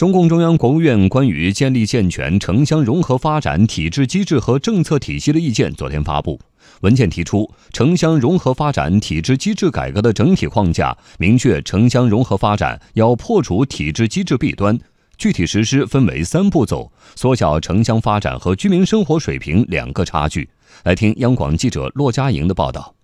[0.00, 6.40] 中共中央、国务院关于建立健全城乡融合发展体制机制和政策体系的意见昨天发布。
[6.80, 14.78] 文件提出，城乡融合发展体制机制改革的整体框架，明确城乡融合发展要破除体制机制弊端，
[15.18, 20.48] 具体实施分为三步走，缩小城乡发展和居民生活水平两个差距。
[20.84, 22.94] 来听央广记者骆佳莹的报道。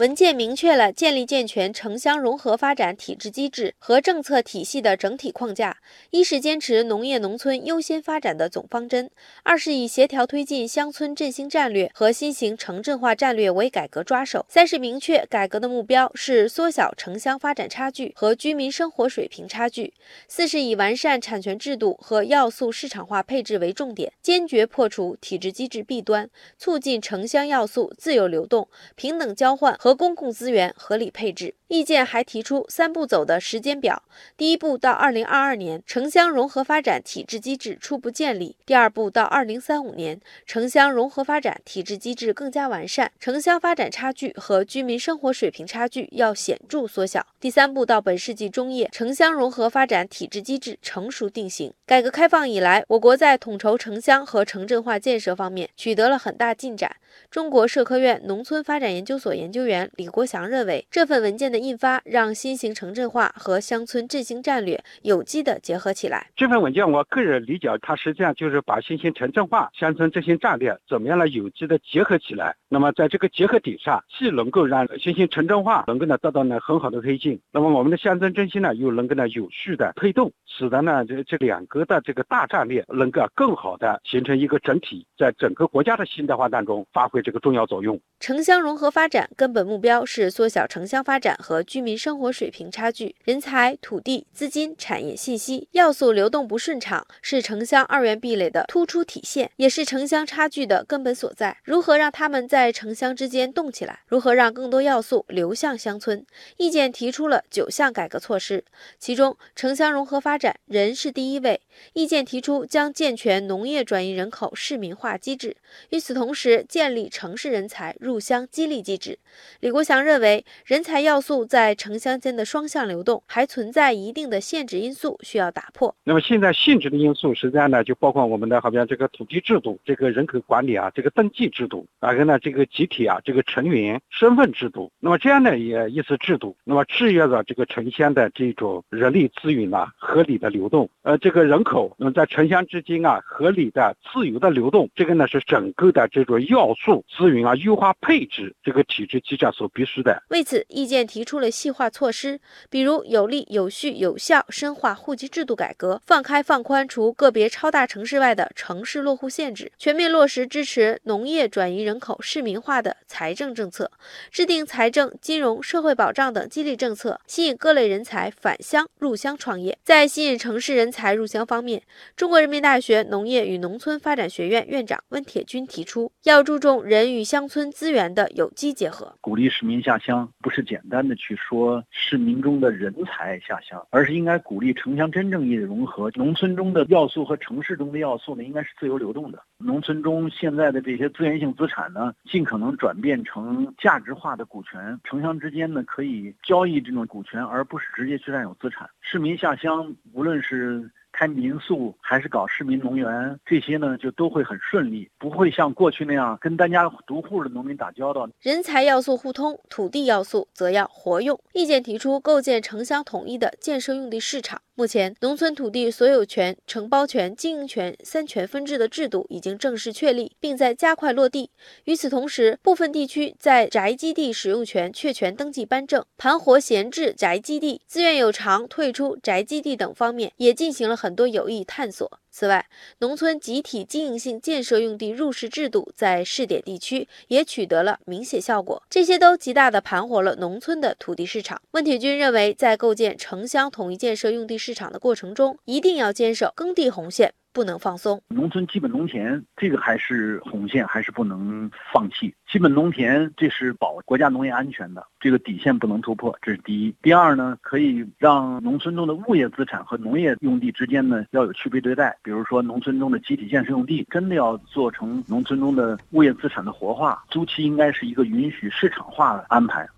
[0.00, 5.76] 文件明确了建立健全城乡融合发展体制机制和政策体系的整体框架：
[6.08, 9.08] 一是坚持农业农村优先发展的总方针；
[9.42, 19.92] 二是以协调推进乡村振兴战略和新型城镇化战略为改革抓手；三是明确改革的目标是缩小城乡发展差距和居民生活水平差距；
[20.26, 29.89] 四是以完善产权制度和要素市场化配置为重点，坚决破除体制机制弊端，促进城乡要素自由流动、平等交换和。
[29.90, 31.52] 和公共资源合理配置。
[31.66, 34.02] 意见还提出三步走的时间表：
[34.36, 51.72] 第一步到二零二二年，城乡融合发展体制机制初步建立；第二步到二零三五年，城乡融合发展体制机制更加完善，城乡发展差距和居民生活水平差距要显著缩小；第三步到本世纪中叶，城乡融合发展体制机制成熟定型。
[51.86, 56.96] 改革开放以来，我国在统筹城乡和城镇化建设方面取得了很大进展。
[57.30, 59.79] 中国社科院农村发展研究所研究员。
[59.96, 66.26] 李国祥认为，这份文件的印发让新型城镇化和乡村振兴战略有机的结合起来。
[66.34, 72.56] 这份文件，我个人理解，它实际上就是把新型城镇化、乡村振兴战略怎么样来有机的结合起来。
[72.72, 88.00] 那么，在这个结合点上，既能够让新型城镇化能够呢得到呢很好的推进，那么我们的乡村振兴呢又能够呢有序的推动，使得呢这这两个的这个大战略能够更好的形成一个整体，在整个国家的现代化当中发挥这个重要作用。
[88.20, 93.16] 城乡融合发展根本目标是缩小城乡发展和居民生活水平差距。
[93.24, 101.56] 人才、土地、资金、产业、信息要素流动不顺畅，是城乡二元壁垒的突出体现，也是城乡差距的根本所在。
[101.64, 104.00] 如何让他们在在城乡之间动起来？
[104.06, 106.24] 如何让更多要素流向乡村？
[106.58, 108.62] 意见提出了九项改革措施，
[108.98, 111.60] 其中城乡融合发展人是第一位。
[111.94, 115.56] 意见提出将健全农业转移人口市民化机制，
[115.88, 118.20] 与此同时建立城市人才入。
[118.20, 119.18] 乡激励机制，
[119.60, 125.94] 李国祥认为，人才要素在城乡间的双向流动还存在一定的限制因素，需要打破。
[126.04, 134.90] 那么现在限制的因素实际上呢，就包括我们的好像这个土地制度、这个人口管理啊、这个登记制度，还有呢这一个集体啊、这个成员身份制度。
[135.00, 140.90] 那么这样的也一次制度，那么制约了这个城乡的这种人力资源啊合理的流动。
[141.02, 147.94] 呃，这个人口那么在城乡之间啊合理的自由的流动，这个呢是整个的这种要素资源啊优化。
[148.02, 150.22] 配置这个体制机制所必须的。
[150.30, 163.90] 为此，意见提出了细化措施，比如有力、有序、有效深化户籍制度改革，放开放宽除个别超大城市外的城市落户限制，全面落实支持农业转移人口市市民化的财政政策，
[164.30, 169.76] 制定财政、金融、社会保障等激励政策，吸引各类人才返乡入乡创业。
[169.82, 171.82] 在吸引城市人才入乡方面，
[172.16, 177.90] 中国人民大学农业与农村发展学院院长温铁军提出，要注重人与乡村资。
[177.90, 186.10] 源的有机结合，鼓励市民下乡，不是简单的去说市民中的人才下乡，而是应该鼓励城乡真正意义的融合。
[186.14, 189.42] 农村中的要素和城市中的要素呢，应该是自由流动的。
[189.58, 194.98] 农村中现在的这些资源性资产呢，尽可能转变成价值化的股权。
[195.02, 198.88] 城乡之间呢，可以交易这种股权，而不是直接去占有资产。
[199.00, 208.28] 市民下乡，无论是开民宿还是搞市民农园，这些呢就都会很顺利，不会像过去那样跟单家独户的农民打交道。
[208.40, 211.38] 人才要素互通，土地要素则要活用。
[211.52, 214.62] 意见提出构建城乡统一的建设用地市场。
[214.80, 221.50] 目前，农村土地所有权、承包权、经营权三权分置的制度已经正式确立，并在加快落地。
[221.84, 232.10] 与此同时，部分地区在宅基地使用权确权登记颁证、盘活闲置宅基地、自愿有偿退出宅基地等方面，也进行了很多有益探索。
[232.30, 232.64] 此外，
[232.98, 241.60] 农村集体经营性建设用地入市制度在试点地区也取得了明显效果，这些都极大的盘活了农村的土地市场。
[241.72, 247.34] 温铁军认为，在构建城乡统一建设用地市场的过程中，一定要坚守耕地红线。
[247.52, 252.32] 不能放松，农村基本农田这个还是红线，还是不能放弃。
[252.50, 256.94] 基本农田这是保国家农业安全的，这个底线不能突破，这是第一。
[257.02, 262.16] 第二呢，可以让农村中的物业资产和农业用地之间呢要有区别对待。
[262.22, 269.88] 比如说，农村中的集体建设用地真的要做成农村中的物业资产的活化，租期应该是一个允许市场化的安排。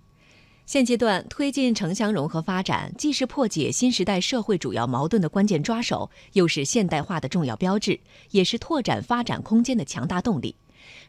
[0.73, 10.57] 现阶段推进城乡融合发展，既是破解新时代社会主要矛盾的关键抓手，又是现代化的重要标志，也是拓展发展空间的强大动力。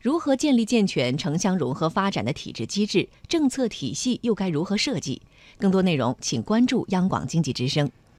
[0.02, 5.22] 如何建立健全城乡融合发展的体制机制、政策体系，又该如何设计？
[5.58, 7.90] 更多内容，请关注央广经济之声。